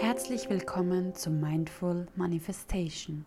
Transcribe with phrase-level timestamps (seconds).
[0.00, 3.24] Herzlich willkommen zu Mindful Manifestation.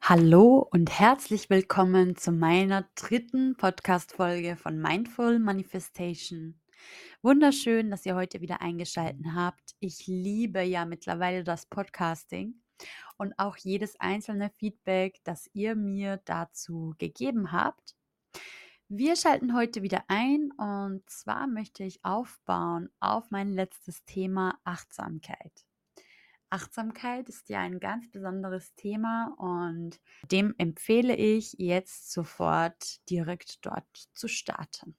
[0.00, 6.60] Hallo und herzlich willkommen zu meiner dritten Podcast-Folge von Mindful Manifestation.
[7.22, 9.74] Wunderschön, dass ihr heute wieder eingeschaltet habt.
[9.80, 12.54] Ich liebe ja mittlerweile das Podcasting
[13.16, 17.97] und auch jedes einzelne Feedback, das ihr mir dazu gegeben habt.
[18.90, 25.66] Wir schalten heute wieder ein und zwar möchte ich aufbauen auf mein letztes Thema Achtsamkeit.
[26.48, 30.00] Achtsamkeit ist ja ein ganz besonderes Thema und
[30.32, 34.96] dem empfehle ich jetzt sofort direkt dort zu starten.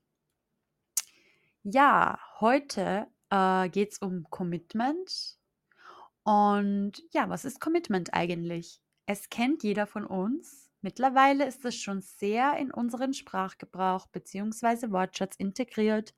[1.63, 5.39] Ja, heute äh, geht es um Commitment.
[6.21, 8.83] Und ja, was ist Commitment eigentlich?
[9.07, 14.91] Es kennt jeder von uns Mittlerweile ist es schon sehr in unseren Sprachgebrauch bzw.
[14.91, 16.15] Wortschatz integriert.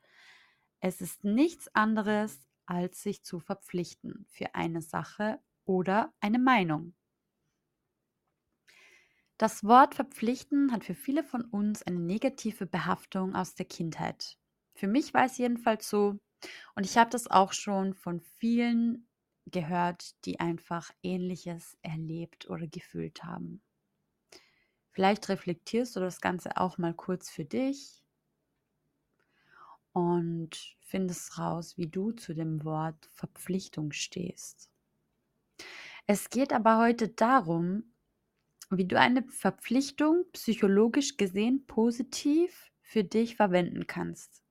[0.79, 6.93] Es ist nichts anderes, als sich zu verpflichten für eine Sache oder eine Meinung.
[9.37, 14.37] Das Wort verpflichten hat für viele von uns eine negative Behaftung aus der Kindheit.
[14.75, 16.19] Für mich war es jedenfalls so
[16.75, 19.07] und ich habe das auch schon von vielen
[19.47, 23.61] gehört, die einfach ähnliches erlebt oder gefühlt haben.
[24.91, 28.03] Vielleicht reflektierst du das Ganze auch mal kurz für dich
[29.93, 34.69] und findest raus, wie du zu dem Wort Verpflichtung stehst.
[36.07, 37.93] Es geht aber heute darum,
[38.69, 44.43] wie du eine Verpflichtung psychologisch gesehen positiv für dich verwenden kannst.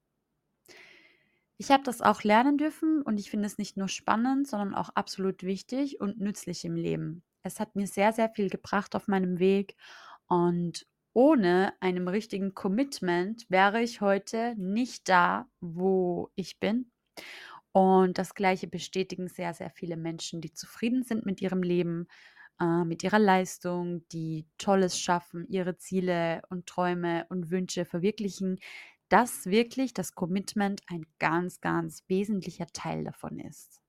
[1.58, 4.90] Ich habe das auch lernen dürfen und ich finde es nicht nur spannend, sondern auch
[4.90, 7.22] absolut wichtig und nützlich im Leben.
[7.42, 9.76] Es hat mir sehr, sehr viel gebracht auf meinem Weg
[10.30, 16.92] und ohne einem richtigen Commitment wäre ich heute nicht da, wo ich bin.
[17.72, 22.06] Und das Gleiche bestätigen sehr, sehr viele Menschen, die zufrieden sind mit ihrem Leben,
[22.60, 28.58] äh, mit ihrer Leistung, die Tolles schaffen, ihre Ziele und Träume und Wünsche verwirklichen,
[29.08, 33.80] dass wirklich das Commitment ein ganz, ganz wesentlicher Teil davon ist.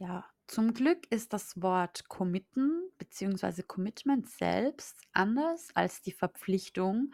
[0.00, 3.62] Ja, zum Glück ist das Wort committen bzw.
[3.62, 7.12] Commitment selbst anders als die Verpflichtung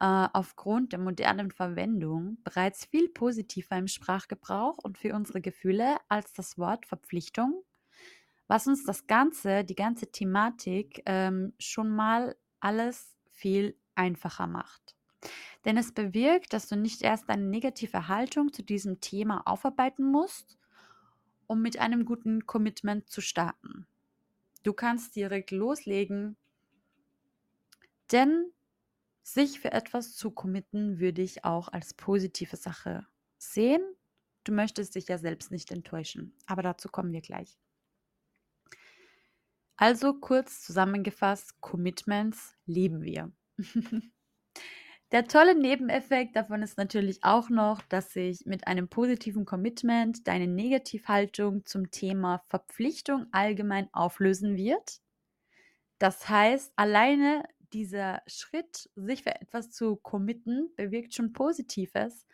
[0.00, 6.32] äh, aufgrund der modernen Verwendung bereits viel positiver im Sprachgebrauch und für unsere Gefühle als
[6.32, 7.62] das Wort Verpflichtung,
[8.46, 14.96] was uns das Ganze, die ganze Thematik ähm, schon mal alles viel einfacher macht.
[15.66, 20.58] Denn es bewirkt, dass du nicht erst eine negative Haltung zu diesem Thema aufarbeiten musst,
[21.48, 23.88] um mit einem guten Commitment zu starten.
[24.62, 26.36] Du kannst direkt loslegen,
[28.12, 28.52] denn
[29.22, 33.82] sich für etwas zu committen, würde ich auch als positive Sache sehen.
[34.44, 37.58] Du möchtest dich ja selbst nicht enttäuschen, aber dazu kommen wir gleich.
[39.76, 43.32] Also kurz zusammengefasst, Commitments lieben wir.
[45.10, 50.46] Der tolle Nebeneffekt davon ist natürlich auch noch, dass sich mit einem positiven Commitment deine
[50.46, 55.00] Negativhaltung zum Thema Verpflichtung allgemein auflösen wird.
[55.98, 62.26] Das heißt, alleine dieser Schritt, sich für etwas zu committen, bewirkt schon Positives,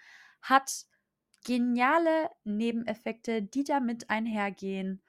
[0.43, 0.87] hat
[1.45, 5.01] geniale Nebeneffekte, die damit einhergehen.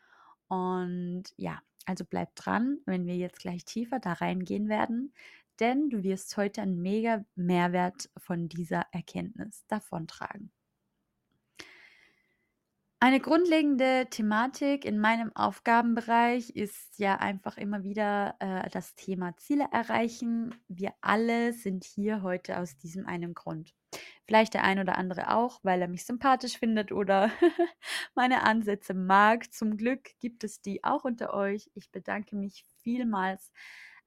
[0.50, 5.14] Und ja, also bleib dran, wenn wir jetzt gleich tiefer da reingehen werden
[5.60, 10.52] denn du wirst heute einen mega Mehrwert von dieser Erkenntnis davontragen.
[13.02, 19.68] Eine grundlegende Thematik in meinem Aufgabenbereich ist ja einfach immer wieder äh, das Thema Ziele
[19.72, 20.56] erreichen.
[20.70, 23.76] Wir alle sind hier heute aus diesem einen Grund.
[24.26, 27.30] Vielleicht der ein oder andere auch, weil er mich sympathisch findet oder
[28.16, 29.54] meine Ansätze mag.
[29.54, 31.70] Zum Glück gibt es die auch unter euch.
[31.76, 33.52] Ich bedanke mich vielmals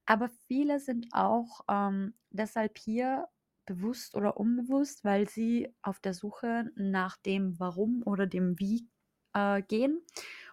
[0.08, 3.28] aber viele sind auch ähm, deshalb hier
[3.66, 8.88] bewusst oder unbewusst, weil sie auf der Suche nach dem Warum oder dem Wie
[9.34, 10.00] äh, gehen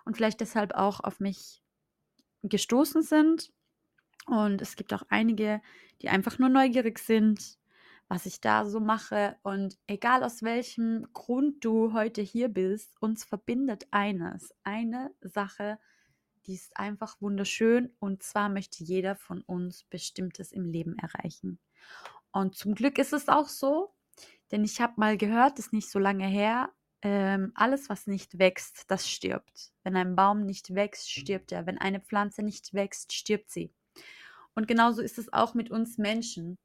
[0.04, 1.64] und vielleicht deshalb auch auf mich
[2.44, 3.54] gestoßen sind.
[4.26, 5.62] Und es gibt auch einige,
[6.02, 7.58] die einfach nur neugierig sind,
[8.10, 9.38] was ich da so mache.
[9.42, 15.80] Und egal aus welchem Grund du heute hier bist, uns verbindet eines, eine Sache,
[16.48, 21.60] die ist einfach wunderschön und zwar möchte jeder von uns Bestimmtes im Leben erreichen.
[22.32, 23.94] Und zum Glück ist es auch so,
[24.52, 26.72] denn ich habe mal gehört, ist nicht so lange her,
[27.02, 29.72] ähm, alles, was nicht wächst, das stirbt.
[29.84, 31.68] Wenn ein Baum nicht wächst, stirbt er.
[31.68, 33.72] Wenn eine Pflanze nicht wächst, stirbt sie.
[34.56, 36.58] Und genauso ist es auch mit uns Menschen.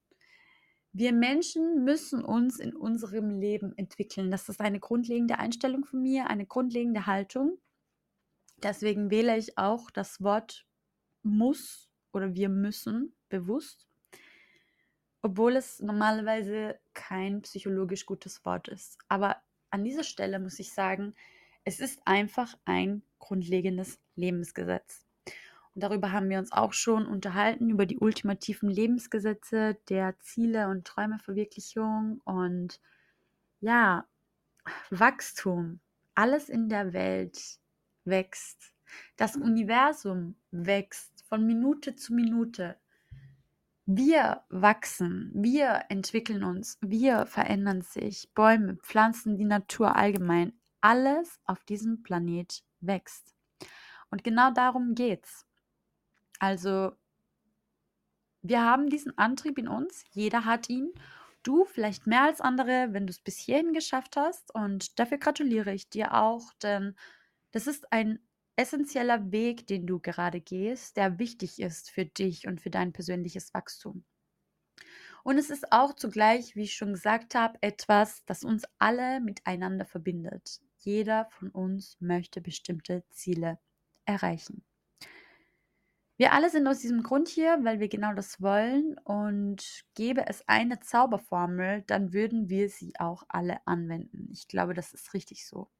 [0.92, 4.30] Wir Menschen müssen uns in unserem Leben entwickeln.
[4.30, 7.58] Das ist eine grundlegende Einstellung von mir, eine grundlegende Haltung.
[8.62, 10.66] Deswegen wähle ich auch das Wort
[11.22, 13.86] muss oder wir müssen bewusst,
[15.22, 18.98] obwohl es normalerweise kein psychologisch gutes Wort ist.
[19.08, 19.36] Aber
[19.70, 21.14] an dieser Stelle muss ich sagen,
[21.64, 25.04] es ist einfach ein grundlegendes Lebensgesetz.
[25.74, 30.86] Und darüber haben wir uns auch schon unterhalten, über die ultimativen Lebensgesetze der Ziele und
[30.86, 32.80] Träumeverwirklichung und
[33.60, 34.06] ja,
[34.90, 35.80] Wachstum.
[36.14, 37.59] Alles in der Welt
[38.04, 38.72] wächst.
[39.16, 42.76] Das Universum wächst von Minute zu Minute.
[43.86, 48.30] Wir wachsen, wir entwickeln uns, wir verändern sich.
[48.34, 50.52] Bäume, Pflanzen, die Natur allgemein.
[50.80, 53.34] Alles auf diesem Planet wächst.
[54.10, 55.46] Und genau darum geht's.
[56.38, 56.92] Also,
[58.42, 60.92] wir haben diesen Antrieb in uns, jeder hat ihn.
[61.42, 64.54] Du vielleicht mehr als andere, wenn du es bis hierhin geschafft hast.
[64.54, 66.94] Und dafür gratuliere ich dir auch, denn
[67.50, 68.18] das ist ein
[68.56, 73.54] essentieller Weg, den du gerade gehst, der wichtig ist für dich und für dein persönliches
[73.54, 74.04] Wachstum.
[75.22, 79.84] Und es ist auch zugleich, wie ich schon gesagt habe, etwas, das uns alle miteinander
[79.84, 80.60] verbindet.
[80.78, 83.58] Jeder von uns möchte bestimmte Ziele
[84.06, 84.64] erreichen.
[86.16, 90.46] Wir alle sind aus diesem Grund hier, weil wir genau das wollen und gäbe es
[90.46, 94.28] eine Zauberformel, dann würden wir sie auch alle anwenden.
[94.30, 95.70] Ich glaube, das ist richtig so.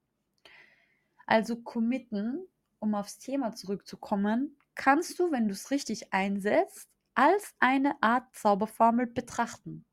[1.31, 2.44] Also committen,
[2.81, 9.06] um aufs Thema zurückzukommen, kannst du, wenn du es richtig einsetzt, als eine Art Zauberformel
[9.06, 9.85] betrachten.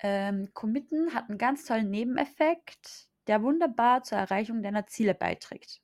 [0.00, 5.80] Ähm, committen hat einen ganz tollen Nebeneffekt, der wunderbar zur Erreichung deiner Ziele beiträgt.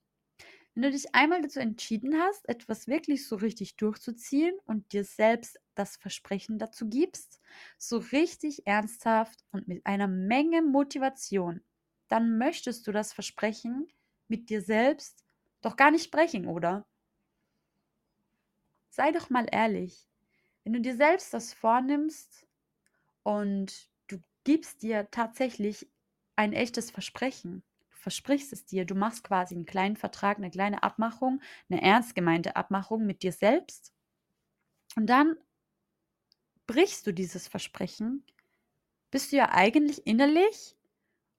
[0.75, 5.61] Wenn du dich einmal dazu entschieden hast, etwas wirklich so richtig durchzuziehen und dir selbst
[5.77, 7.41] das Versprechen dazu gibst,
[7.79, 11.63] so richtig ernsthaft und mit einer Menge Motivation,
[12.09, 13.87] dann möchtest du das Versprechen
[14.29, 15.25] mit dir selbst
[15.63, 16.87] doch gar nicht brechen, oder?
[18.91, 20.07] Sei doch mal ehrlich.
[20.65, 22.47] Wenn du dir selbst das vornimmst
[23.25, 25.89] und du gibst dir tatsächlich
[26.37, 31.41] ein echtes Versprechen, versprichst es dir, du machst quasi einen kleinen Vertrag, eine kleine Abmachung,
[31.71, 33.93] eine ernst gemeinte Abmachung mit dir selbst.
[34.97, 35.37] Und dann
[36.69, 38.25] brichst du dieses Versprechen,
[39.11, 40.77] bist du ja eigentlich innerlich,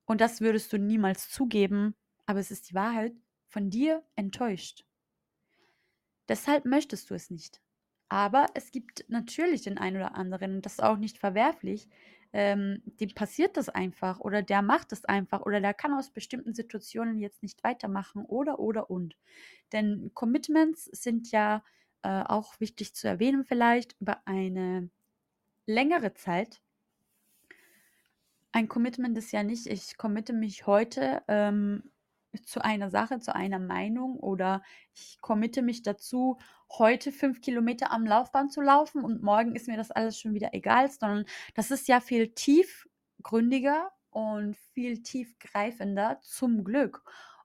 [0.06, 1.96] und das würdest du niemals zugeben,
[2.30, 3.16] aber es ist die Wahrheit,
[3.48, 4.86] von dir enttäuscht.
[6.28, 7.60] Deshalb möchtest du es nicht.
[8.08, 11.90] Aber es gibt natürlich den einen oder anderen, und das ist auch nicht verwerflich,
[12.32, 16.54] ähm, dem passiert das einfach oder der macht es einfach oder der kann aus bestimmten
[16.54, 19.18] Situationen jetzt nicht weitermachen oder oder und.
[19.72, 21.64] Denn Commitments sind ja
[22.04, 24.92] äh, auch wichtig zu erwähnen vielleicht über eine
[25.66, 26.62] längere Zeit.
[28.52, 31.90] Ein Commitment ist ja nicht, ich committe mich heute ähm,
[32.46, 34.62] zu einer Sache, zu einer Meinung oder
[34.94, 36.38] ich committe mich dazu,
[36.72, 40.54] heute fünf Kilometer am Laufband zu laufen und morgen ist mir das alles schon wieder
[40.54, 47.04] egal, sondern das ist ja viel tiefgründiger und viel tiefgreifender zum Glück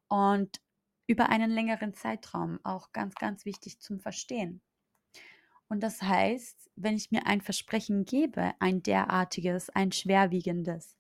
[0.09, 0.61] und
[1.07, 4.63] über einen längeren Zeitraum auch ganz, ganz wichtig zum Verstehen.
[5.69, 10.97] Und das heißt, wenn ich mir ein Versprechen gebe, ein derartiges, ein schwerwiegendes,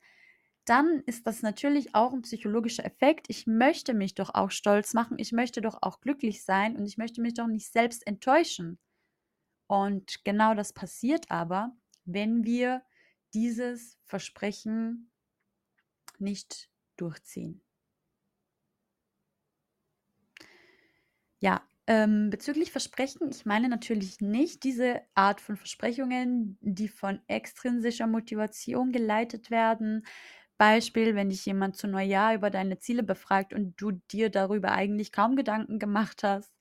[0.64, 3.26] dann ist das natürlich auch ein psychologischer Effekt.
[3.28, 6.96] Ich möchte mich doch auch stolz machen, ich möchte doch auch glücklich sein und ich
[6.98, 8.78] möchte mich doch nicht selbst enttäuschen.
[9.66, 12.82] Und genau das passiert aber, wenn wir
[13.34, 15.10] dieses Versprechen
[16.18, 17.62] nicht durchziehen.
[21.40, 28.06] Ja, ähm, bezüglich Versprechen, ich meine natürlich nicht diese Art von Versprechungen, die von extrinsischer
[28.06, 30.06] Motivation geleitet werden,
[30.58, 35.12] Beispiel, wenn dich jemand zu Neujahr über deine Ziele befragt und du dir darüber eigentlich
[35.12, 36.52] kaum Gedanken gemacht hast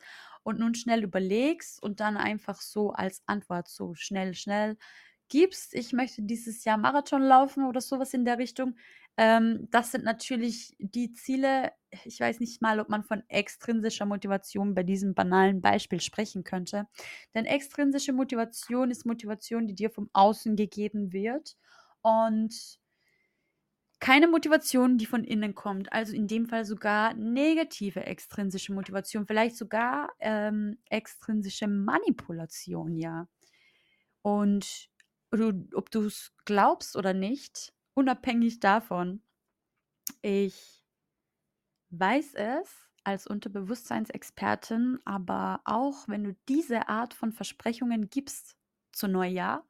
[0.43, 4.77] und nun schnell überlegst und dann einfach so als Antwort so schnell, schnell
[5.29, 8.75] gibst, ich möchte dieses Jahr Marathon laufen oder sowas in der Richtung.
[9.17, 11.71] Ähm, das sind natürlich die Ziele.
[12.05, 16.87] Ich weiß nicht mal, ob man von extrinsischer Motivation bei diesem banalen Beispiel sprechen könnte.
[17.33, 21.55] Denn extrinsische Motivation ist Motivation, die dir vom Außen gegeben wird.
[22.01, 22.79] Und
[24.03, 25.93] keine Motivation, die von innen kommt.
[25.93, 33.29] Also in dem Fall sogar negative extrinsische Motivation, vielleicht sogar ähm, extrinsische Manipulation, ja.
[34.21, 34.89] Und
[35.31, 39.23] du, ob du es glaubst oder nicht, unabhängig davon,
[40.21, 40.83] ich
[41.91, 48.57] weiß es als Unterbewusstseinsexpertin, aber auch wenn du diese Art von Versprechungen gibst
[48.91, 49.65] zu Neujahr,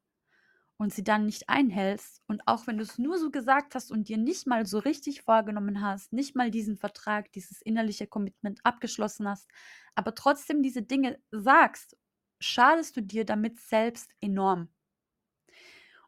[0.84, 4.10] und sie dann nicht einhältst und auch wenn du es nur so gesagt hast und
[4.10, 9.30] dir nicht mal so richtig vorgenommen hast, nicht mal diesen Vertrag, dieses innerliche Commitment abgeschlossen
[9.30, 9.50] hast,
[9.96, 11.96] aber trotzdem diese Dinge sagst,
[12.42, 14.68] schadest du dir damit selbst enorm.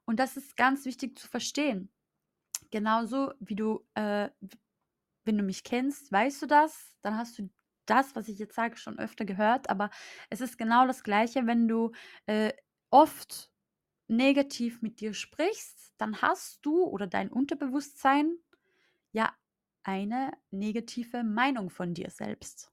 [0.03, 1.89] Und das ist ganz wichtig zu verstehen.
[2.69, 4.29] Genauso wie du, äh,
[5.23, 7.49] wenn du mich kennst, weißt du das, dann hast du
[7.85, 9.89] das, was ich jetzt sage, schon öfter gehört, aber
[10.29, 11.93] es ist genau das Gleiche, wenn du
[12.25, 12.51] äh,
[12.89, 13.54] oft
[14.07, 18.37] negativ mit dir sprichst, dann hast du oder dein Unterbewusstsein
[19.11, 19.33] ja
[19.83, 22.71] eine negative Meinung von dir selbst.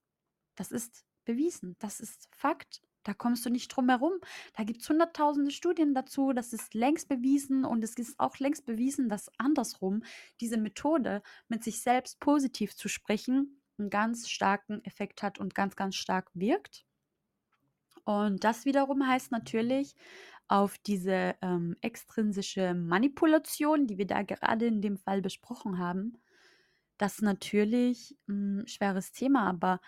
[0.57, 2.83] Das ist bewiesen, das ist Fakt.
[3.05, 4.13] Da kommst du nicht drum herum.
[4.57, 6.33] Da gibt es hunderttausende Studien dazu.
[6.33, 10.05] Das ist längst bewiesen und es ist auch längst bewiesen, dass andersrum
[10.41, 15.75] diese Methode, mit sich selbst positiv zu sprechen, einen ganz starken Effekt hat und ganz,
[15.75, 16.85] ganz stark wirkt.
[18.05, 19.95] Und das wiederum heißt natürlich,
[20.53, 26.19] auf diese ähm, extrinsische Manipulation, die wir da gerade in dem Fall besprochen haben,
[26.99, 29.81] das ist natürlich ein hm, schweres Thema, aber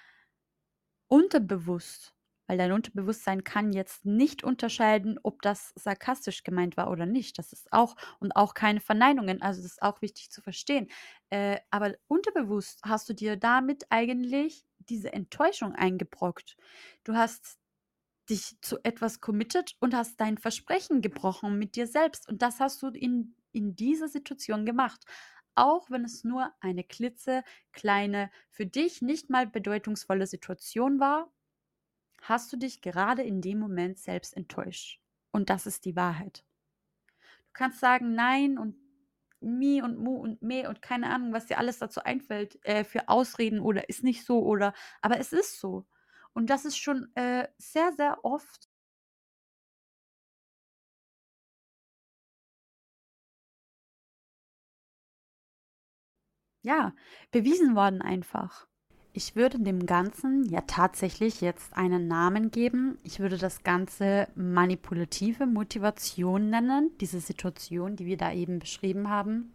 [1.08, 2.14] unterbewusst,
[2.46, 7.38] weil dein Unterbewusstsein kann jetzt nicht unterscheiden, ob das sarkastisch gemeint war oder nicht.
[7.38, 9.42] Das ist auch und auch keine Verneinungen.
[9.42, 10.88] Also das ist auch wichtig zu verstehen.
[11.28, 16.56] Äh, aber unterbewusst hast du dir damit eigentlich diese Enttäuschung eingebrockt.
[17.04, 17.58] Du hast
[18.30, 22.28] dich zu etwas committed und hast dein Versprechen gebrochen mit dir selbst.
[22.28, 25.04] Und das hast du in, in dieser Situation gemacht.
[25.54, 31.32] Auch wenn es nur eine klitzekleine, für dich nicht mal bedeutungsvolle Situation war,
[32.22, 35.00] hast du dich gerade in dem Moment selbst enttäuscht.
[35.30, 36.44] Und das ist die Wahrheit.
[37.18, 38.76] Du kannst sagen Nein und
[39.40, 43.08] Mi und Mu und Me und keine Ahnung, was dir alles dazu einfällt äh, für
[43.08, 45.86] Ausreden oder ist nicht so oder, aber es ist so.
[46.34, 48.68] Und das ist schon äh, sehr, sehr oft
[56.62, 56.92] ja,
[57.30, 58.66] bewiesen worden einfach.
[59.12, 62.98] Ich würde dem Ganzen ja tatsächlich jetzt einen Namen geben.
[63.04, 69.54] Ich würde das Ganze manipulative Motivation nennen, diese Situation, die wir da eben beschrieben haben.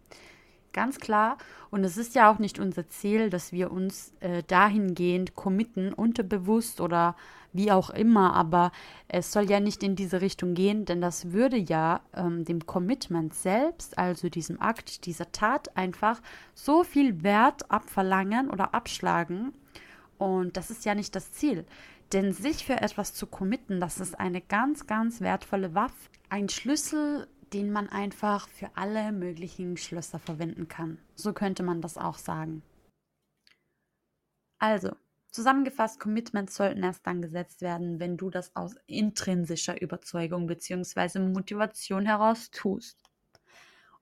[0.72, 1.36] Ganz klar.
[1.70, 6.80] Und es ist ja auch nicht unser Ziel, dass wir uns äh, dahingehend committen, unterbewusst
[6.80, 7.16] oder
[7.52, 8.34] wie auch immer.
[8.34, 8.70] Aber
[9.08, 13.34] es soll ja nicht in diese Richtung gehen, denn das würde ja ähm, dem Commitment
[13.34, 16.20] selbst, also diesem Akt, dieser Tat einfach
[16.54, 19.52] so viel Wert abverlangen oder abschlagen.
[20.18, 21.64] Und das ist ja nicht das Ziel.
[22.12, 25.94] Denn sich für etwas zu committen, das ist eine ganz, ganz wertvolle Waffe.
[26.28, 30.98] Ein Schlüssel den man einfach für alle möglichen Schlösser verwenden kann.
[31.14, 32.62] So könnte man das auch sagen.
[34.58, 34.90] Also,
[35.30, 41.18] zusammengefasst, Commitments sollten erst dann gesetzt werden, wenn du das aus intrinsischer Überzeugung bzw.
[41.20, 42.98] Motivation heraus tust.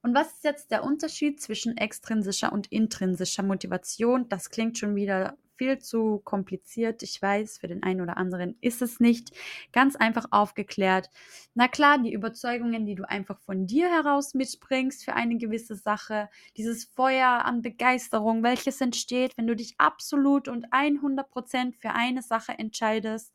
[0.03, 4.29] Und was ist jetzt der Unterschied zwischen extrinsischer und intrinsischer Motivation?
[4.29, 7.03] Das klingt schon wieder viel zu kompliziert.
[7.03, 9.33] Ich weiß, für den einen oder anderen ist es nicht.
[9.73, 11.11] Ganz einfach aufgeklärt.
[11.55, 16.31] Na klar, die Überzeugungen, die du einfach von dir heraus mitbringst für eine gewisse Sache,
[16.57, 22.23] dieses Feuer an Begeisterung, welches entsteht, wenn du dich absolut und 100 Prozent für eine
[22.23, 23.35] Sache entscheidest.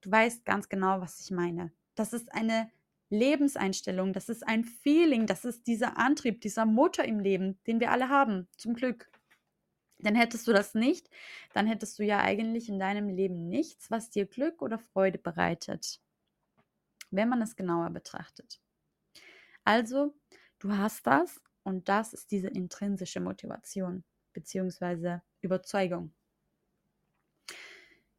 [0.00, 1.72] Du weißt ganz genau, was ich meine.
[1.94, 2.70] Das ist eine
[3.10, 7.90] Lebenseinstellung, das ist ein Feeling, das ist dieser Antrieb, dieser Motor im Leben, den wir
[7.90, 9.10] alle haben, zum Glück.
[9.98, 11.08] Denn hättest du das nicht,
[11.52, 16.00] dann hättest du ja eigentlich in deinem Leben nichts, was dir Glück oder Freude bereitet,
[17.10, 18.62] wenn man es genauer betrachtet.
[19.64, 20.14] Also,
[20.58, 25.18] du hast das und das ist diese intrinsische Motivation bzw.
[25.40, 26.12] Überzeugung.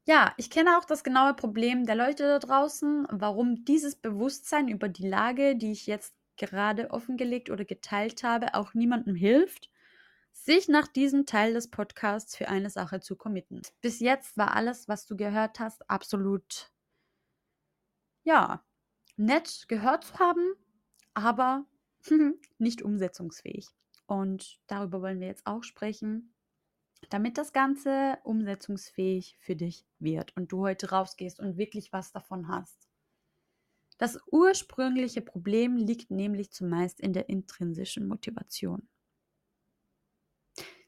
[0.06, 4.90] Ja, ich kenne auch das genaue Problem der Leute da draußen, warum dieses Bewusstsein über
[4.90, 9.70] die Lage, die ich jetzt gerade offengelegt oder geteilt habe, auch niemandem hilft
[10.32, 13.62] sich nach diesem Teil des Podcasts für eine Sache zu committen.
[13.82, 16.72] Bis jetzt war alles, was du gehört hast, absolut,
[18.24, 18.64] ja,
[19.18, 20.54] nett gehört zu haben,
[21.14, 21.66] aber
[22.58, 23.68] nicht umsetzungsfähig.
[24.08, 26.34] Und darüber wollen wir jetzt auch sprechen,
[27.10, 32.48] damit das Ganze umsetzungsfähig für dich wird und du heute rausgehst und wirklich was davon
[32.48, 32.90] hast.
[33.98, 38.88] Das ursprüngliche Problem liegt nämlich zumeist in der intrinsischen Motivation.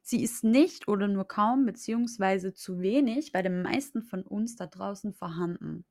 [0.01, 4.67] Sie ist nicht oder nur kaum beziehungsweise zu wenig bei den meisten von uns da
[4.67, 5.85] draußen vorhanden.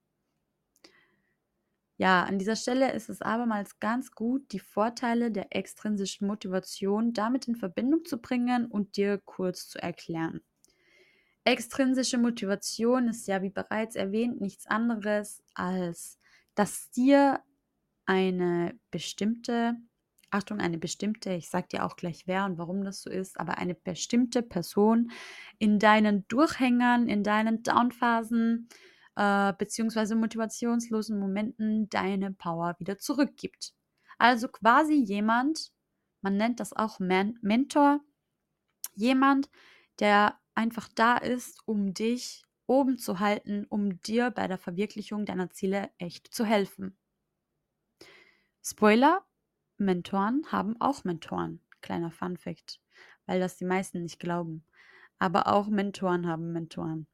[1.98, 7.46] Ja, an dieser Stelle ist es abermals ganz gut, die Vorteile der extrinsischen Motivation damit
[7.46, 10.40] in Verbindung zu bringen und dir kurz zu erklären.
[11.44, 16.18] Extrinsische Motivation ist ja, wie bereits erwähnt, nichts anderes als,
[16.54, 17.42] dass dir
[18.06, 19.76] eine bestimmte,
[20.30, 23.58] Achtung, eine bestimmte, ich sag dir auch gleich wer und warum das so ist, aber
[23.58, 25.10] eine bestimmte Person
[25.58, 28.68] in deinen Durchhängern, in deinen Downphasen
[29.16, 33.74] äh, beziehungsweise motivationslosen Momenten deine Power wieder zurückgibt.
[34.18, 35.72] Also quasi jemand,
[36.22, 38.00] man nennt das auch Man Mentor,
[38.94, 39.50] jemand,
[39.98, 45.50] der einfach da ist, um dich oben zu halten, um dir bei der Verwirklichung deiner
[45.50, 46.96] Ziele echt zu helfen.
[48.62, 49.24] Spoiler,
[49.80, 51.60] Mentoren haben auch Mentoren.
[51.80, 52.80] Kleiner Fun fact,
[53.26, 54.64] weil das die meisten nicht glauben.
[55.18, 57.06] Aber auch Mentoren haben Mentoren.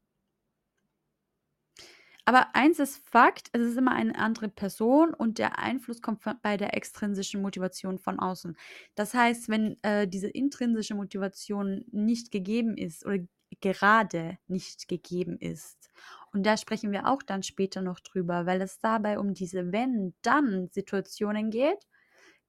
[2.25, 6.57] Aber eins ist Fakt, es ist immer eine andere Person und der Einfluss kommt bei
[6.57, 8.57] der extrinsischen Motivation von außen.
[8.95, 13.19] Das heißt, wenn äh, diese intrinsische Motivation nicht gegeben ist oder
[13.61, 15.89] gerade nicht gegeben ist.
[16.33, 21.49] Und da sprechen wir auch dann später noch drüber, weil es dabei um diese Wenn-Dann-Situationen
[21.49, 21.87] geht.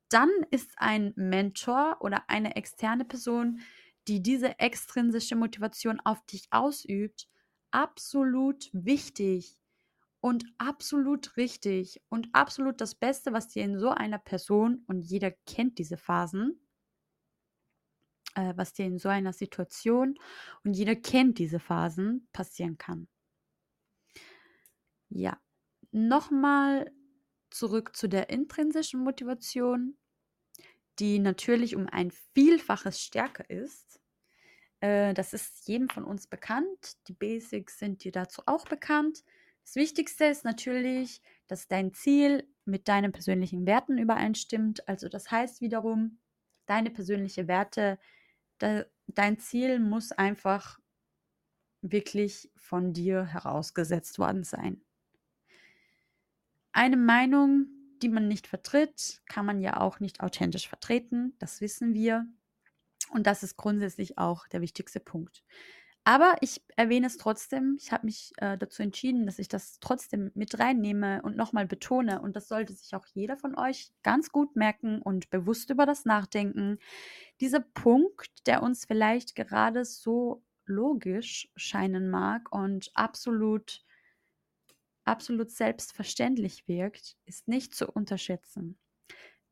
[0.09, 3.61] Dann ist ein Mentor oder eine externe Person,
[4.07, 7.29] die diese extrinsische Motivation auf dich ausübt,
[7.71, 9.59] absolut wichtig
[10.21, 15.31] und absolut richtig und absolut das Beste, was dir in so einer Person, und jeder
[15.33, 16.61] kennt diese Phasen,
[18.35, 20.19] äh, was dir in so einer Situation,
[20.65, 23.09] und jeder kennt diese Phasen, passieren kann.
[25.11, 25.39] Ja,
[25.93, 26.91] nochmal
[27.51, 29.97] zurück zu der intrinsischen Motivation,
[30.99, 34.01] die natürlich um ein Vielfaches stärker ist.
[34.81, 36.97] Äh, das ist jedem von uns bekannt.
[37.09, 39.25] Die Basics sind dir dazu auch bekannt.
[39.65, 44.89] Das Wichtigste ist natürlich, dass dein Ziel mit deinen persönlichen Werten übereinstimmt.
[44.89, 46.19] Also das heißt wiederum,
[46.67, 47.99] deine persönlichen Werte,
[48.61, 50.79] de, dein Ziel muss einfach
[51.81, 54.83] wirklich von dir herausgesetzt worden sein.
[56.73, 57.67] Eine Meinung,
[58.03, 61.35] die man nicht vertritt, kann man ja auch nicht authentisch vertreten.
[61.39, 62.27] Das wissen wir.
[63.11, 65.43] Und das ist grundsätzlich auch der wichtigste Punkt.
[66.05, 67.77] Aber ich erwähne es trotzdem.
[67.79, 72.23] Ich habe mich äh, dazu entschieden, dass ich das trotzdem mit reinnehme und nochmal betone.
[72.23, 76.07] Und das sollte sich auch jeder von euch ganz gut merken und bewusst über das
[76.07, 76.79] nachdenken.
[77.43, 83.85] Dieser Punkt, der uns vielleicht gerade so logisch scheinen mag und absolut,
[85.09, 88.79] absolut selbstverständlich wirkt, ist nicht zu unterschätzen.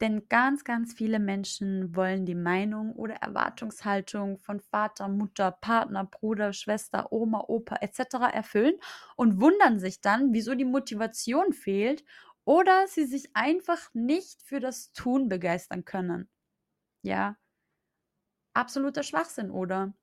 [0.00, 6.52] Denn ganz, ganz viele Menschen wollen die Meinung oder Erwartungshaltung von Vater, Mutter, Partner, Bruder,
[6.52, 8.28] Schwester, Oma, Opa etc.
[8.28, 8.76] erfüllen
[9.16, 12.04] und wundern sich dann, wieso die Motivation fehlt
[12.44, 16.28] oder sie sich einfach nicht für das Tun begeistern können.
[17.02, 17.36] Ja,
[18.54, 19.94] absoluter Schwachsinn, oder?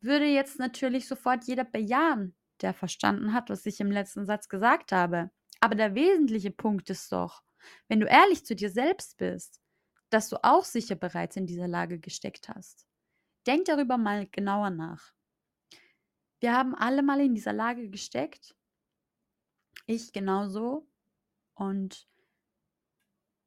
[0.00, 4.92] Würde jetzt natürlich sofort jeder bejahen, der verstanden hat, was ich im letzten Satz gesagt
[4.92, 5.30] habe.
[5.60, 7.42] Aber der wesentliche Punkt ist doch,
[7.88, 9.60] wenn du ehrlich zu dir selbst bist,
[10.10, 12.86] dass du auch sicher bereits in dieser Lage gesteckt hast.
[13.46, 15.12] Denk darüber mal genauer nach.
[16.40, 18.54] Wir haben alle mal in dieser Lage gesteckt.
[19.86, 20.88] Ich genauso.
[21.54, 22.06] Und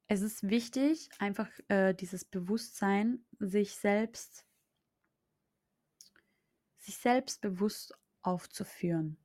[0.07, 4.45] es ist wichtig, einfach äh, dieses Bewusstsein, sich selbst,
[6.79, 9.17] sich selbst bewusst aufzuführen.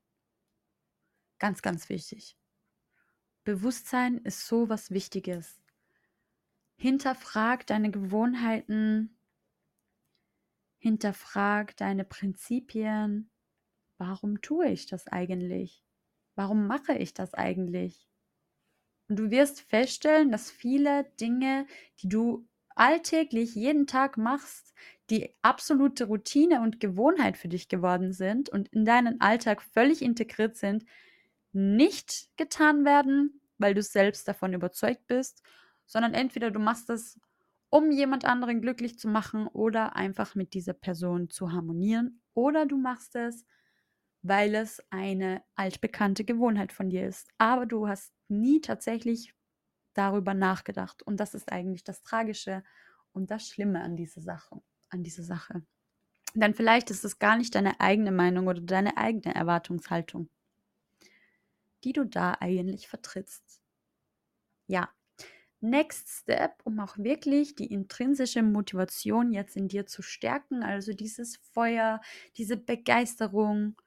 [1.38, 2.36] Ganz, ganz wichtig.
[3.44, 5.62] Bewusstsein ist so was Wichtiges.
[6.76, 9.16] Hinterfrag deine Gewohnheiten,
[10.78, 13.30] hinterfrag deine Prinzipien.
[13.98, 15.84] Warum tue ich das eigentlich?
[16.34, 18.08] Warum mache ich das eigentlich?
[19.08, 21.66] Und du wirst feststellen, dass viele Dinge,
[22.00, 24.74] die du alltäglich jeden Tag machst,
[25.10, 30.56] die absolute Routine und Gewohnheit für dich geworden sind und in deinen Alltag völlig integriert
[30.56, 30.84] sind,
[31.52, 35.42] nicht getan werden, weil du selbst davon überzeugt bist,
[35.86, 37.20] sondern entweder du machst es,
[37.70, 42.76] um jemand anderen glücklich zu machen oder einfach mit dieser Person zu harmonieren, oder du
[42.76, 43.46] machst es,
[44.22, 47.28] weil es eine altbekannte Gewohnheit von dir ist.
[47.38, 49.34] Aber du hast nie tatsächlich
[49.94, 51.02] darüber nachgedacht.
[51.02, 52.62] Und das ist eigentlich das Tragische
[53.12, 54.60] und das Schlimme an dieser Sache.
[54.90, 55.62] An dieser Sache.
[56.34, 60.28] Denn vielleicht ist es gar nicht deine eigene Meinung oder deine eigene Erwartungshaltung
[61.84, 63.60] die du da eigentlich vertrittst.
[64.66, 64.90] Ja,
[65.60, 71.38] Next Step, um auch wirklich die intrinsische Motivation jetzt in dir zu stärken, also dieses
[71.52, 72.00] Feuer,
[72.36, 73.80] diese Begeisterung.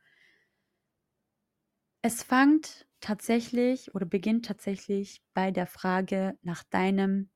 [2.02, 7.30] Es fängt tatsächlich oder beginnt tatsächlich bei der Frage nach deinem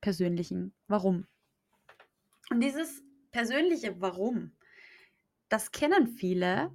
[0.00, 1.26] persönlichen Warum.
[2.50, 4.52] Und dieses persönliche Warum,
[5.48, 6.72] das kennen viele,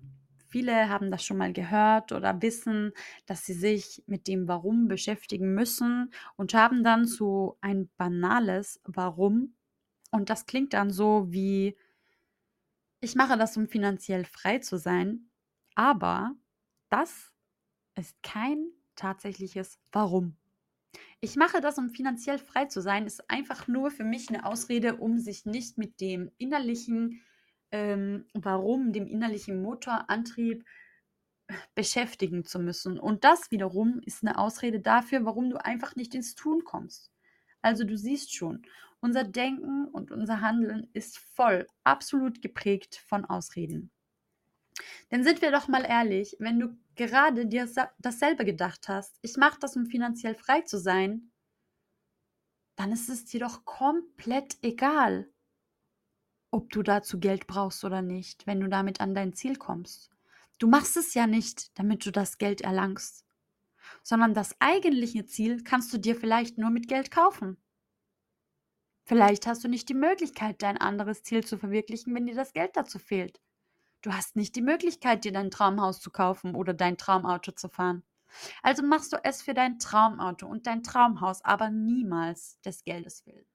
[0.49, 2.91] Viele haben das schon mal gehört oder wissen,
[3.25, 9.55] dass sie sich mit dem Warum beschäftigen müssen und haben dann so ein banales Warum.
[10.11, 11.77] Und das klingt dann so wie,
[12.99, 15.29] ich mache das, um finanziell frei zu sein.
[15.75, 16.35] Aber
[16.89, 17.33] das
[17.95, 20.37] ist kein tatsächliches Warum.
[21.23, 24.95] Ich mache das, um finanziell frei zu sein, ist einfach nur für mich eine Ausrede,
[24.95, 27.21] um sich nicht mit dem innerlichen
[27.71, 30.65] ähm, Warum, dem innerlichen Motorantrieb
[31.75, 32.99] beschäftigen zu müssen.
[32.99, 37.11] Und das wiederum ist eine Ausrede dafür, warum du einfach nicht ins Tun kommst.
[37.61, 38.63] Also du siehst schon,
[38.99, 43.91] unser Denken und unser Handeln ist voll, absolut geprägt von Ausreden.
[45.11, 49.59] Denn sind wir doch mal ehrlich, wenn du gerade dir dasselbe gedacht hast, ich mache
[49.59, 51.31] das, um finanziell frei zu sein,
[52.75, 55.31] dann ist es dir doch komplett egal,
[56.51, 60.09] ob du dazu Geld brauchst oder nicht, wenn du damit an dein Ziel kommst.
[60.59, 63.25] Du machst es ja nicht, damit du das Geld erlangst,
[64.03, 67.57] sondern das eigentliche Ziel kannst du dir vielleicht nur mit Geld kaufen.
[69.05, 72.77] Vielleicht hast du nicht die Möglichkeit, dein anderes Ziel zu verwirklichen, wenn dir das Geld
[72.77, 73.41] dazu fehlt.
[74.01, 78.03] Du hast nicht die Möglichkeit, dir dein Traumhaus zu kaufen oder dein Traumauto zu fahren.
[78.63, 83.45] Also machst du es für dein Traumauto und dein Traumhaus, aber niemals des Geldes willen.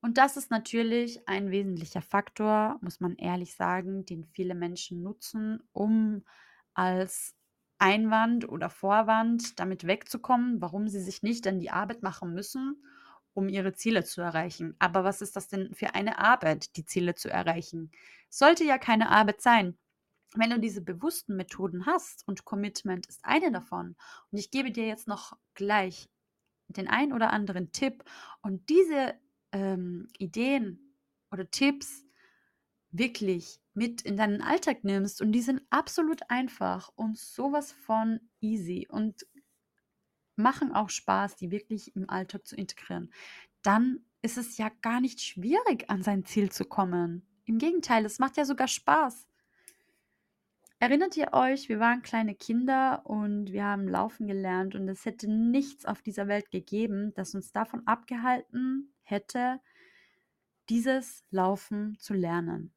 [0.00, 5.60] Und das ist natürlich ein wesentlicher Faktor, muss man ehrlich sagen, den viele Menschen nutzen,
[5.72, 6.24] um
[6.72, 7.34] als
[7.78, 12.82] Einwand oder Vorwand damit wegzukommen, warum sie sich nicht an die Arbeit machen müssen,
[13.38, 14.74] um ihre Ziele zu erreichen.
[14.80, 17.92] Aber was ist das denn für eine Arbeit, die Ziele zu erreichen?
[18.28, 19.78] Sollte ja keine Arbeit sein.
[20.34, 23.94] Wenn du diese bewussten Methoden hast und Commitment ist eine davon,
[24.32, 26.10] und ich gebe dir jetzt noch gleich
[26.66, 28.02] den ein oder anderen Tipp
[28.42, 29.14] und diese
[29.52, 30.96] ähm, Ideen
[31.30, 32.04] oder Tipps
[32.90, 38.88] wirklich mit in deinen Alltag nimmst und die sind absolut einfach und sowas von easy
[38.90, 39.24] und
[40.38, 43.12] machen auch Spaß, die wirklich im Alltag zu integrieren,
[43.62, 47.26] dann ist es ja gar nicht schwierig, an sein Ziel zu kommen.
[47.44, 49.28] Im Gegenteil, es macht ja sogar Spaß.
[50.80, 55.28] Erinnert ihr euch, wir waren kleine Kinder und wir haben laufen gelernt und es hätte
[55.28, 59.60] nichts auf dieser Welt gegeben, das uns davon abgehalten hätte,
[60.68, 62.72] dieses Laufen zu lernen.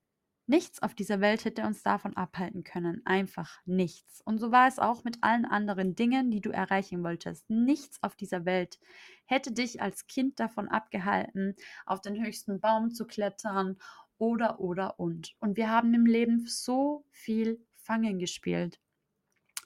[0.47, 3.01] Nichts auf dieser Welt hätte uns davon abhalten können.
[3.05, 4.21] Einfach nichts.
[4.21, 7.49] Und so war es auch mit allen anderen Dingen, die du erreichen wolltest.
[7.49, 8.79] Nichts auf dieser Welt
[9.25, 13.77] hätte dich als Kind davon abgehalten, auf den höchsten Baum zu klettern
[14.17, 15.35] oder, oder, und.
[15.39, 18.79] Und wir haben im Leben so viel Fangen gespielt.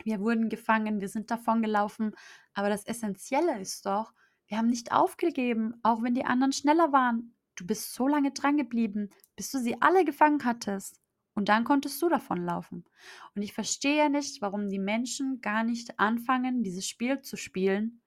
[0.04, 2.14] Wir wurden gefangen, wir sind davon gelaufen.
[2.54, 4.14] Aber das Essentielle ist doch,
[4.48, 7.36] wir haben nicht aufgegeben, auch wenn die anderen schneller waren.
[7.56, 11.02] Du bist so lange dran geblieben, bis du sie alle gefangen hattest.
[11.34, 12.86] Und dann konntest du davonlaufen.
[13.36, 18.02] Und ich verstehe nicht, warum die Menschen gar nicht anfangen, dieses Spiel zu spielen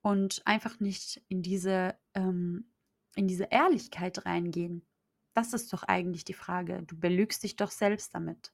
[0.00, 2.72] und einfach nicht in diese, ähm,
[3.14, 4.86] in diese Ehrlichkeit reingehen.
[5.34, 6.82] Das ist doch eigentlich die Frage.
[6.84, 8.52] Du belügst dich doch selbst damit.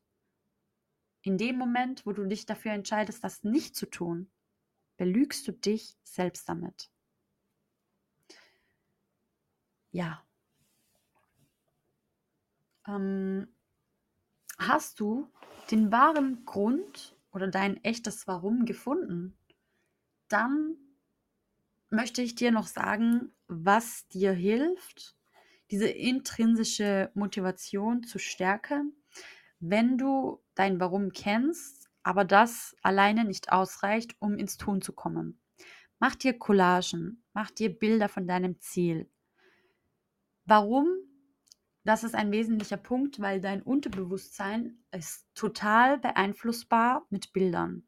[1.22, 4.30] In dem Moment, wo du dich dafür entscheidest, das nicht zu tun,
[4.96, 6.90] belügst du dich selbst damit.
[9.90, 10.27] Ja.
[12.88, 13.48] Ähm,
[14.58, 15.30] hast du
[15.70, 19.36] den wahren Grund oder dein echtes Warum gefunden?
[20.28, 20.76] Dann
[21.90, 25.16] möchte ich dir noch sagen, was dir hilft,
[25.70, 28.94] diese intrinsische Motivation zu stärken,
[29.60, 35.40] wenn du dein Warum kennst, aber das alleine nicht ausreicht, um ins Tun zu kommen.
[35.98, 39.10] Mach dir Collagen, mach dir Bilder von deinem Ziel.
[40.44, 41.07] Warum?
[41.88, 47.82] Das ist ein wesentlicher Punkt, weil dein Unterbewusstsein ist total beeinflussbar mit Bildern,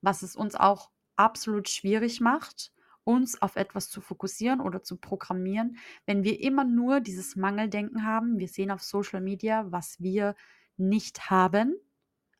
[0.00, 2.72] was es uns auch absolut schwierig macht,
[3.04, 8.40] uns auf etwas zu fokussieren oder zu programmieren, wenn wir immer nur dieses Mangeldenken haben.
[8.40, 10.34] Wir sehen auf Social Media, was wir
[10.76, 11.76] nicht haben,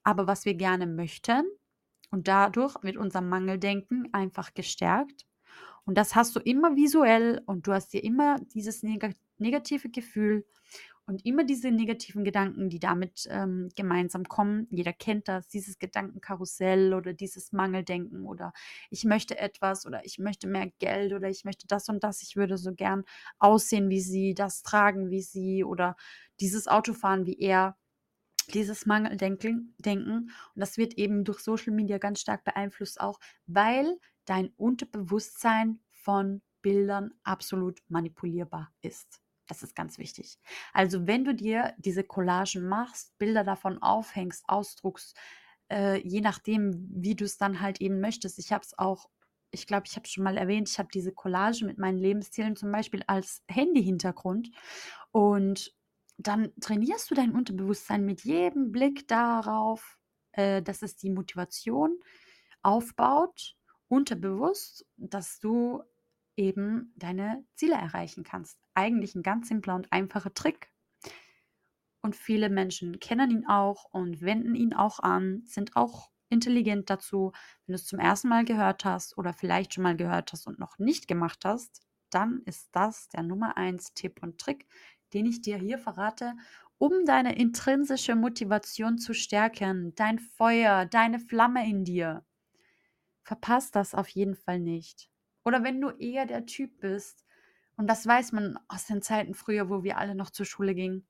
[0.02, 1.44] aber was wir gerne möchten.
[2.10, 5.24] Und dadurch wird unser Mangeldenken einfach gestärkt.
[5.84, 8.82] Und das hast du immer visuell und du hast dir immer dieses
[9.40, 10.44] negative Gefühl
[11.10, 14.68] und immer diese negativen Gedanken, die damit ähm, gemeinsam kommen.
[14.70, 18.52] Jeder kennt das, dieses Gedankenkarussell oder dieses Mangeldenken oder
[18.90, 22.36] ich möchte etwas oder ich möchte mehr Geld oder ich möchte das und das, ich
[22.36, 23.02] würde so gern
[23.40, 25.96] aussehen wie sie, das tragen wie sie oder
[26.38, 27.76] dieses Auto fahren wie er
[28.54, 30.30] dieses Mangeldenken denken.
[30.54, 36.42] und das wird eben durch Social Media ganz stark beeinflusst auch, weil dein Unterbewusstsein von
[36.62, 39.20] Bildern absolut manipulierbar ist.
[39.50, 40.38] Das ist ganz wichtig.
[40.72, 45.18] Also wenn du dir diese Collagen machst, Bilder davon aufhängst, ausdruckst,
[45.68, 48.38] äh, je nachdem, wie du es dann halt eben möchtest.
[48.38, 49.10] Ich habe es auch,
[49.50, 52.54] ich glaube, ich habe es schon mal erwähnt, ich habe diese Collage mit meinen Lebenszielen
[52.54, 54.52] zum Beispiel als Handy-Hintergrund.
[55.10, 55.74] Und
[56.16, 59.98] dann trainierst du dein Unterbewusstsein mit jedem Blick darauf,
[60.30, 61.98] äh, dass es die Motivation
[62.62, 63.56] aufbaut,
[63.88, 65.82] unterbewusst, dass du
[66.36, 68.60] eben deine Ziele erreichen kannst.
[68.80, 70.72] Eigentlich ein ganz simpler und einfacher Trick.
[72.00, 77.32] Und viele Menschen kennen ihn auch und wenden ihn auch an, sind auch intelligent dazu.
[77.66, 80.58] Wenn du es zum ersten Mal gehört hast oder vielleicht schon mal gehört hast und
[80.58, 84.66] noch nicht gemacht hast, dann ist das der Nummer eins Tipp und Trick,
[85.12, 86.32] den ich dir hier verrate,
[86.78, 92.24] um deine intrinsische Motivation zu stärken, dein Feuer, deine Flamme in dir.
[93.24, 95.10] Verpasst das auf jeden Fall nicht.
[95.44, 97.26] Oder wenn du eher der Typ bist,
[97.80, 101.06] und das weiß man aus den Zeiten früher, wo wir alle noch zur Schule gingen,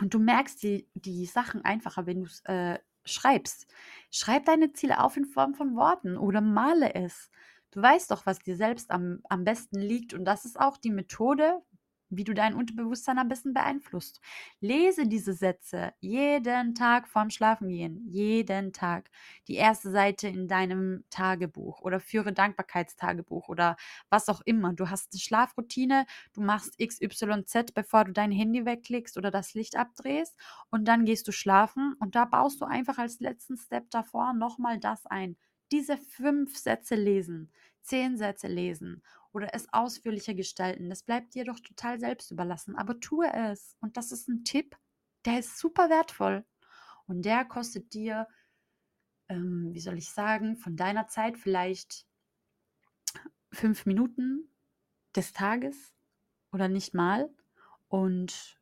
[0.00, 3.66] und du merkst die, die Sachen einfacher, wenn du es äh, schreibst.
[4.10, 7.30] Schreib deine Ziele auf in Form von Worten oder male es.
[7.70, 10.14] Du weißt doch, was dir selbst am, am besten liegt.
[10.14, 11.60] Und das ist auch die Methode,
[12.10, 14.20] wie du dein Unterbewusstsein am besten beeinflusst.
[14.60, 19.10] Lese diese Sätze jeden Tag vorm Schlafengehen, jeden Tag.
[19.48, 23.76] Die erste Seite in deinem Tagebuch oder führe Dankbarkeitstagebuch oder
[24.10, 24.72] was auch immer.
[24.72, 29.76] Du hast eine Schlafroutine, du machst XYZ, bevor du dein Handy wegklickst oder das Licht
[29.76, 30.36] abdrehst
[30.70, 34.78] und dann gehst du schlafen und da baust du einfach als letzten Step davor nochmal
[34.78, 35.36] das ein.
[35.72, 40.90] Diese fünf Sätze lesen, zehn Sätze lesen oder es ausführlicher gestalten.
[40.90, 43.76] Das bleibt dir doch total selbst überlassen, aber tue es.
[43.80, 44.76] Und das ist ein Tipp,
[45.24, 46.44] der ist super wertvoll.
[47.06, 48.26] Und der kostet dir,
[49.28, 52.06] ähm, wie soll ich sagen, von deiner Zeit vielleicht
[53.52, 54.48] fünf Minuten
[55.14, 55.92] des Tages
[56.52, 57.28] oder nicht mal
[57.88, 58.58] und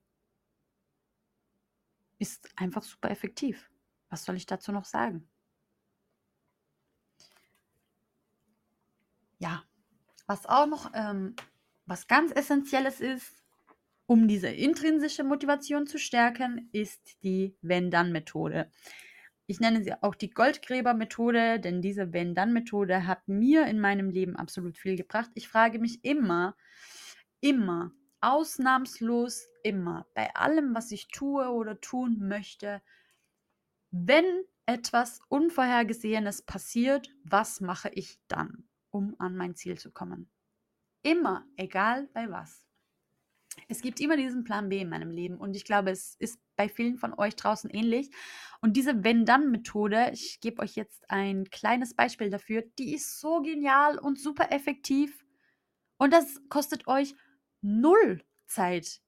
[2.18, 3.70] ist einfach super effektiv.
[4.08, 5.28] Was soll ich dazu noch sagen?
[9.38, 9.67] Ja,
[10.28, 11.34] was auch noch ähm,
[11.86, 13.42] was ganz Essentielles ist,
[14.06, 18.70] um diese intrinsische Motivation zu stärken, ist die Wenn-Dann-Methode.
[19.46, 24.78] Ich nenne sie auch die Goldgräber-Methode, denn diese Wenn-Dann-Methode hat mir in meinem Leben absolut
[24.78, 25.30] viel gebracht.
[25.34, 26.54] Ich frage mich immer,
[27.40, 32.82] immer, ausnahmslos immer, bei allem, was ich tue oder tun möchte,
[33.90, 38.67] wenn etwas Unvorhergesehenes passiert, was mache ich dann?
[38.90, 40.30] Um an mein Ziel zu kommen.
[41.02, 42.64] Immer, egal bei was.
[43.66, 46.68] Es gibt immer diesen Plan B in meinem Leben und ich glaube, es ist bei
[46.68, 48.10] vielen von euch draußen ähnlich.
[48.60, 53.98] Und diese Wenn-Dann-Methode, ich gebe euch jetzt ein kleines Beispiel dafür, die ist so genial
[53.98, 55.24] und super effektiv.
[55.98, 57.14] Und das kostet euch
[57.60, 59.00] null Zeit,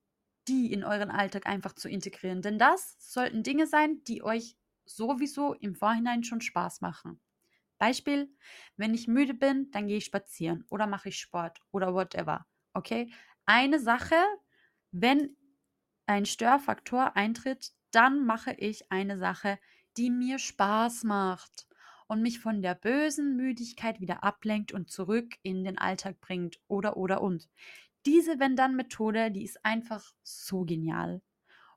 [0.48, 2.42] die in euren Alltag einfach zu integrieren.
[2.42, 7.20] Denn das sollten Dinge sein, die euch sowieso im Vorhinein schon Spaß machen.
[7.80, 8.30] Beispiel,
[8.76, 12.46] wenn ich müde bin, dann gehe ich spazieren oder mache ich Sport oder whatever.
[12.74, 13.10] Okay?
[13.46, 14.16] Eine Sache,
[14.92, 15.36] wenn
[16.06, 19.58] ein Störfaktor eintritt, dann mache ich eine Sache,
[19.96, 21.66] die mir Spaß macht
[22.06, 26.96] und mich von der bösen Müdigkeit wieder ablenkt und zurück in den Alltag bringt oder
[26.96, 27.48] oder und.
[28.06, 31.22] Diese Wenn-Dann-Methode, die ist einfach so genial.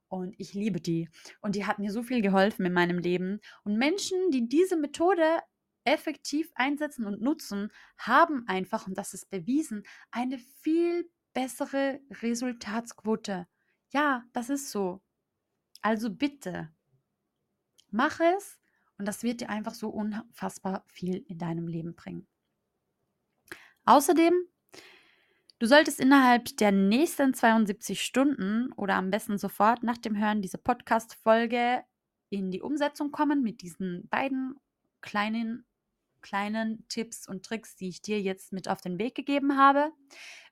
[0.08, 1.10] Und ich liebe die.
[1.42, 3.40] Und die hat mir so viel geholfen in meinem Leben.
[3.64, 5.40] Und Menschen, die diese Methode
[5.86, 13.48] effektiv einsetzen und nutzen, haben einfach, und das ist bewiesen, eine viel bessere Resultatsquote.
[13.90, 15.02] Ja, das ist so.
[15.82, 16.74] Also bitte,
[17.90, 18.60] mach es
[18.98, 22.28] und das wird dir einfach so unfassbar viel in deinem Leben bringen.
[23.86, 24.34] Außerdem,
[25.60, 30.58] du solltest innerhalb der nächsten 72 Stunden oder am besten sofort nach dem Hören dieser
[30.58, 31.84] Podcast-Folge
[32.30, 34.56] in die Umsetzung kommen mit diesen beiden
[35.02, 35.66] kleinen
[36.24, 39.92] kleinen Tipps und Tricks, die ich dir jetzt mit auf den Weg gegeben habe.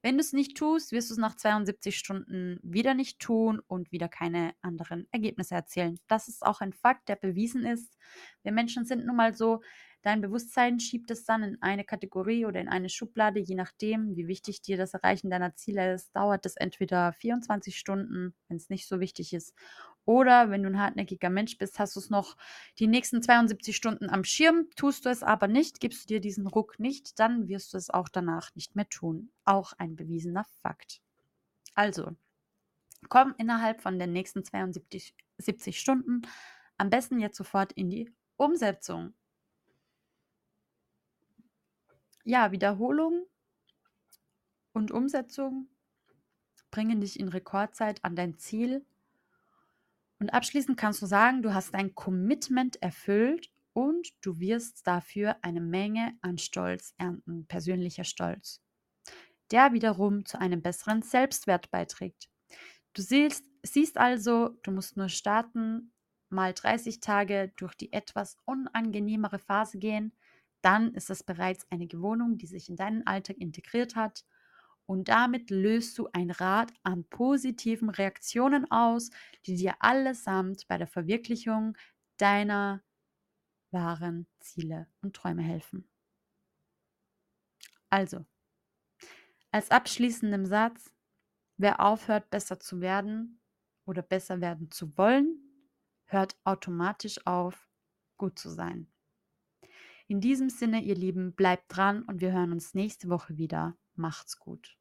[0.03, 3.91] Wenn du es nicht tust, wirst du es nach 72 Stunden wieder nicht tun und
[3.91, 5.99] wieder keine anderen Ergebnisse erzielen.
[6.07, 7.97] Das ist auch ein Fakt, der bewiesen ist.
[8.43, 9.61] Wir Menschen sind nun mal so,
[10.01, 14.27] dein Bewusstsein schiebt es dann in eine Kategorie oder in eine Schublade, je nachdem, wie
[14.27, 16.15] wichtig dir das Erreichen deiner Ziele ist.
[16.15, 19.53] Dauert es entweder 24 Stunden, wenn es nicht so wichtig ist,
[20.05, 22.37] oder wenn du ein hartnäckiger Mensch bist, hast du es noch
[22.79, 26.47] die nächsten 72 Stunden am Schirm, tust du es aber nicht, gibst du dir diesen
[26.47, 29.31] Ruck nicht, dann wirst du es auch danach nicht mehr tun.
[29.45, 31.01] Auch ein bewiesener Fakt.
[31.75, 32.15] Also,
[33.09, 36.21] komm innerhalb von den nächsten 72 70 Stunden
[36.77, 39.13] am besten jetzt sofort in die Umsetzung.
[42.23, 43.25] Ja, Wiederholung
[44.73, 45.67] und Umsetzung
[46.69, 48.85] bringen dich in Rekordzeit an dein Ziel.
[50.21, 55.61] Und abschließend kannst du sagen, du hast dein Commitment erfüllt und du wirst dafür eine
[55.61, 58.61] Menge an Stolz ernten, persönlicher Stolz,
[59.49, 62.29] der wiederum zu einem besseren Selbstwert beiträgt.
[62.93, 65.91] Du siehst, siehst also, du musst nur starten,
[66.29, 70.13] mal 30 Tage durch die etwas unangenehmere Phase gehen,
[70.61, 74.23] dann ist es bereits eine Gewohnung, die sich in deinen Alltag integriert hat
[74.85, 79.09] und damit löst du ein Rad an positiven Reaktionen aus,
[79.45, 81.77] die dir allesamt bei der Verwirklichung
[82.17, 82.83] deiner
[83.71, 85.89] wahren Ziele und Träume helfen.
[87.89, 88.25] Also,
[89.51, 90.93] als abschließendem Satz,
[91.57, 93.41] wer aufhört, besser zu werden
[93.85, 95.41] oder besser werden zu wollen,
[96.05, 97.69] hört automatisch auf,
[98.17, 98.91] gut zu sein.
[100.07, 103.77] In diesem Sinne, ihr Lieben, bleibt dran und wir hören uns nächste Woche wieder.
[103.95, 104.77] Macht's gut.